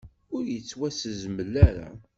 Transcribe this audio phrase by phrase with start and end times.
[0.35, 1.89] Ur yettwasezmel ara.